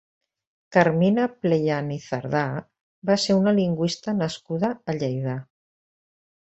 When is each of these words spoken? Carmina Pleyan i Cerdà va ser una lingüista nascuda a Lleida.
Carmina 0.77 1.25
Pleyan 1.43 1.91
i 1.97 1.99
Cerdà 2.07 2.43
va 3.11 3.21
ser 3.27 3.39
una 3.43 3.57
lingüista 3.61 4.19
nascuda 4.25 4.77
a 4.95 4.99
Lleida. 5.03 5.41